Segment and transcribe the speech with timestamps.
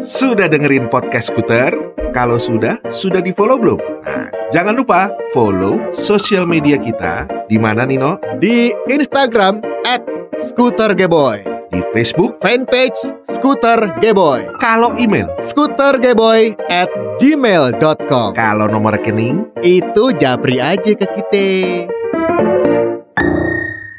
[0.00, 1.72] Sudah dengerin podcast Skuter?
[2.10, 3.80] Kalau sudah, sudah di follow belum?
[4.02, 8.16] Nah, jangan lupa follow sosial media kita di mana Nino?
[8.40, 10.02] Di Instagram at
[10.40, 12.40] Scooter Geboy Di Facebook.
[12.42, 12.98] Fanpage
[13.38, 16.90] Scooter Geboy Kalau email, Scootergeboy at
[17.22, 21.46] gmail.com kalau nomor rekening, Itu japri aja ke kita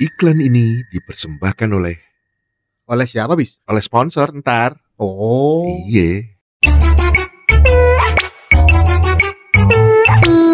[0.02, 1.96] iklan ini dipersembahkan oleh
[2.90, 3.62] Oleh siapa bis?
[3.70, 4.76] oleh sponsor ntar.
[5.02, 6.30] Oh Iya.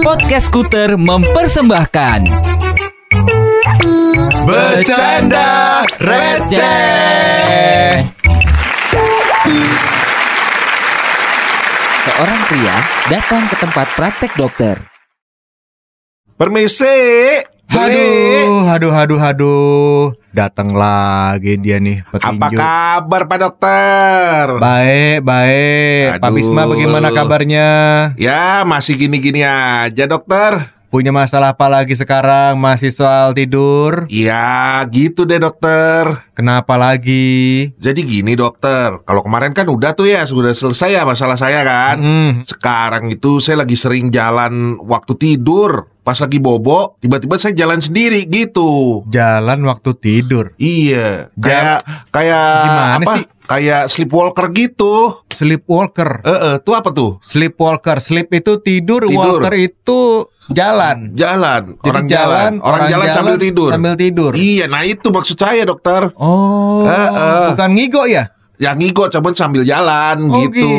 [0.07, 2.31] Podcast Skuter mempersembahkan
[4.47, 8.07] Bercanda receh
[12.07, 12.75] Seorang pria
[13.11, 14.79] datang ke tempat praktek dokter.
[16.39, 16.95] Permisi.
[17.67, 18.47] Beli.
[18.47, 24.45] Aduh, aduh, aduh, aduh Datang lagi dia nih Apa petinju kabar Pak Dokter?
[24.61, 26.37] Baik, baik Pak Aduh.
[26.37, 27.69] Bisma bagaimana kabarnya?
[28.21, 30.76] Ya masih gini-gini aja dokter.
[30.87, 32.55] Punya masalah apa lagi sekarang?
[32.55, 34.07] Masih soal tidur?
[34.07, 36.23] Ya gitu deh dokter.
[36.31, 37.75] Kenapa lagi?
[37.75, 41.95] Jadi gini dokter, kalau kemarin kan udah tuh ya sudah selesai ya masalah saya kan.
[41.97, 45.91] Hmm, Sekarang itu saya lagi sering jalan waktu tidur.
[45.99, 49.03] Pas lagi bobo, tiba-tiba saya jalan sendiri gitu.
[49.11, 51.83] jalan waktu tidur Iya, kayak
[52.15, 53.11] kayak Gimana apa?
[53.11, 53.23] sih?
[53.43, 55.19] Kayak sleepwalker gitu.
[55.27, 57.19] Sleepwalker Eh, eh, tuh apa tuh?
[57.19, 59.35] Sleepwalker Sleep itu tidur, Tidur.
[59.35, 63.69] walker itu jalan Jalan, Jadi orang jalan, orang, jalan, sambil tidur.
[63.71, 66.11] Sambil tidur Iya, nah itu maksud saya dokter.
[66.15, 67.47] Oh Eh, eh.
[67.51, 68.31] Bukan ngigo ya?
[68.57, 70.57] Yang ngigo cuman sambil jalan Oh gitu.
[70.57, 70.69] gitu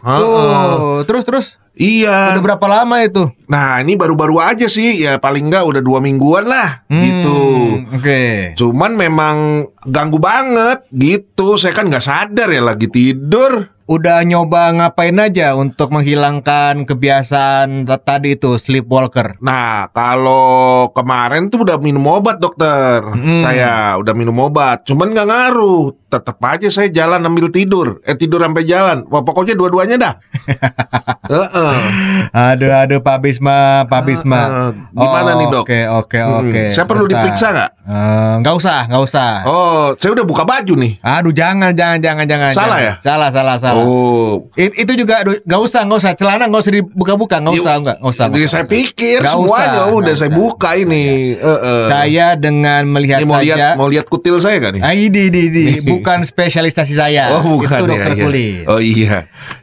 [0.00, 0.96] Heeh.
[1.04, 2.36] Terus terus Iya.
[2.36, 3.32] Udah berapa lama itu?
[3.48, 7.40] Nah ini baru-baru aja sih ya paling nggak udah dua mingguan lah Hmm, gitu.
[7.96, 9.36] Oke Cuman memang
[9.82, 11.56] ganggu banget gitu.
[11.56, 13.71] Saya kan nggak sadar ya lagi tidur.
[13.84, 19.36] Udah nyoba ngapain aja untuk menghilangkan kebiasaan tadi itu sleepwalker?
[19.38, 23.02] Nah kalau kemarin tuh udah minum obat dokter.
[23.02, 23.42] Hmm.
[23.42, 24.82] Saya udah minum obat.
[24.82, 25.90] Cuman nggak ngaruh.
[26.06, 27.98] Tetap aja saya jalan ambil tidur.
[28.02, 29.08] Eh tidur sampai jalan.
[29.08, 30.14] Wah pokoknya dua-duanya dah.
[31.32, 31.74] Heeh.
[32.30, 34.40] Aduh aduh Pak Bisma, Pak Bisma.
[34.42, 34.70] Heeh.
[34.92, 35.64] Gimana Oh, nih dok?
[35.64, 36.38] Oke oke Hmm.
[36.44, 36.62] oke.
[36.70, 37.70] Saya perlu diperiksa nggak?
[37.82, 39.30] Eh, Nggak usah, nggak usah.
[39.44, 41.00] Oh, saya udah buka baju nih.
[41.00, 42.50] Aduh jangan jangan jangan jangan.
[42.52, 42.84] Salah jangan.
[42.84, 42.92] ya?
[43.00, 43.71] Salah salah salah.
[43.74, 47.96] Oh, It- itu juga nggak usah nggak usah celana nggak usah dibuka-buka nggak usah nggak
[47.98, 48.24] nggak usah.
[48.28, 50.36] Jadi saya pikir Nggak semuanya usah, udah saya usah.
[50.36, 51.04] buka ini.
[51.34, 51.84] Eh, eh.
[51.86, 53.44] Saya dengan melihat Ini mau saja.
[53.46, 54.82] lihat mau lihat kutil saya kan nih?
[54.82, 55.62] Ah, ini, ini, ini.
[55.62, 55.76] Nih.
[55.82, 57.32] bukan spesialisasi saya.
[57.34, 58.22] Oh bukan Itu ya, dokter iya.
[58.22, 58.62] kulit.
[58.66, 59.16] Oh iya,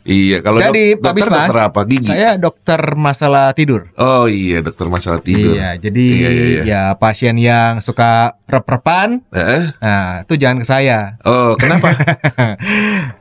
[0.03, 0.37] iya.
[0.39, 1.79] Kalau Jadi, dok- Pak dokter Bisma, dokter apa?
[1.83, 2.07] Gigi.
[2.07, 3.81] Saya dokter masalah tidur.
[3.95, 5.53] Oh iya, dokter masalah tidur.
[5.53, 6.61] Iya, jadi Iya, iya, iya.
[6.63, 8.09] ya pasien yang suka
[8.45, 9.61] rep-repan, Eh?
[9.77, 11.17] nah itu jangan ke saya.
[11.21, 11.93] Oh kenapa?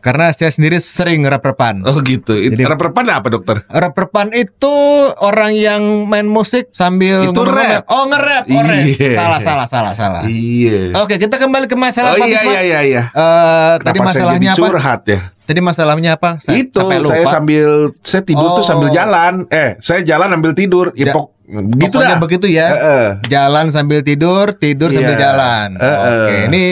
[0.00, 1.82] Karena saya sendiri sering rep-repan.
[1.82, 2.34] oh gitu.
[2.34, 3.62] Jadi- Rep-repan apa dokter?
[3.64, 4.74] Rep-repan itu
[5.18, 7.84] orang yang main musik sambil Itu rap.
[7.86, 8.84] Oh nge-rap, oh rap.
[8.84, 9.12] Iya.
[9.14, 10.22] Salah, salah, salah, salah.
[10.24, 10.94] Iya.
[10.96, 12.50] Oke, kita kembali ke masalah Oh iya Bisma.
[12.50, 13.02] iya iya iya.
[13.08, 14.58] Eh, tadi masalahnya apa?
[14.58, 15.20] curhat ya?
[15.40, 16.30] Tadi masalahnya apa?
[16.38, 17.68] Saya itu saya sambil
[18.00, 18.66] saya tidur tuh Oh.
[18.66, 19.48] sambil jalan.
[19.48, 20.92] Eh, saya jalan sambil tidur.
[20.92, 22.20] Ya Ja- pok begitu Pokoknya dah.
[22.20, 22.66] begitu ya.
[22.68, 23.06] Eh, eh.
[23.26, 25.22] Jalan sambil tidur, tidur sambil Iya.
[25.22, 25.68] jalan.
[25.74, 25.96] Eh, eh.
[25.96, 26.64] Oke, ini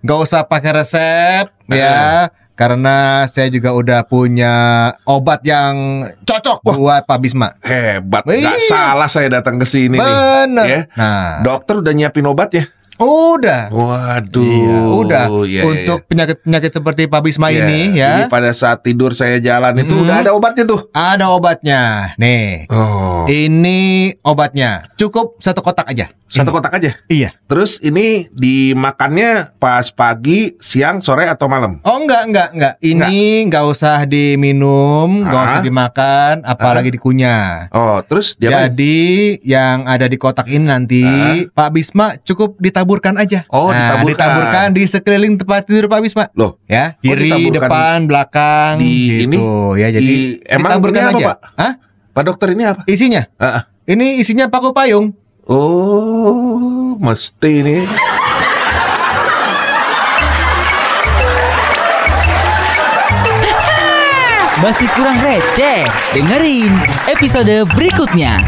[0.00, 2.28] nggak usah pakai resep Eh, ya.
[2.54, 4.54] Karena saya juga udah punya
[5.04, 5.74] obat yang
[6.22, 7.58] cocok buat Pak Bisma.
[7.60, 8.62] Hebat, nggak Iya.
[8.64, 10.14] salah saya datang ke sini nih.
[10.46, 10.64] Bener.
[10.64, 10.80] Ya.
[10.94, 12.64] Nah, Dokter udah nyiapin obat ya?
[12.94, 13.74] udah.
[13.74, 15.24] Waduh, Iya, udah.
[15.26, 17.66] Iya, iya, Untuk penyakit-penyakit seperti Pak Bisma iya.
[17.66, 20.06] ini Jadi ya, pada saat tidur saya jalan itu Mm-mm.
[20.06, 20.80] udah ada obatnya tuh.
[20.88, 21.80] ada obatnya.
[22.14, 24.94] Nih, Oh, ini obatnya.
[24.94, 26.06] Cukup satu kotak aja.
[26.34, 26.56] Satu Ini.
[26.58, 26.90] kotak aja.
[27.06, 27.30] Iya.
[27.46, 31.78] Terus ini dimakannya pas pagi, siang, sore atau malam?
[31.80, 32.74] Oh enggak enggak enggak.
[32.80, 33.14] Ini
[33.46, 35.48] enggak usah diminum, enggak Ah.
[35.48, 37.70] usah dimakan, apalagi dikunyah.
[37.70, 38.66] Oh, terus dia?
[38.66, 38.98] Jadi
[39.40, 41.02] yang ada di kotak ini nanti
[41.48, 43.46] Pak Bisma cukup ditaburkan aja.
[43.48, 44.10] Oh, Nah, ditaburkan.
[44.10, 46.26] ditaburkan di sekeliling tempat tidur Pak Bisma.
[46.34, 49.38] Loh, Ya, Oh, kiri, ditaburkan depan, belakang di gitu.
[49.76, 51.26] ya jadi di- emang ditaburkan ini apa, aja.
[51.28, 51.38] Pak?
[51.54, 51.72] Hah?
[52.10, 52.82] Pak dokter ini apa?
[52.84, 53.22] Isinya?
[53.36, 53.62] Ah, ah.
[53.84, 55.12] Ini isinya paku payung.
[55.44, 57.84] Oh, mesti nih.
[64.64, 65.84] Masih kurang receh?
[66.16, 66.72] Dengerin
[67.12, 68.40] episode berikutnya.